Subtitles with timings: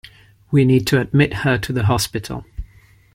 [0.49, 2.43] We need to admit her to the hospital.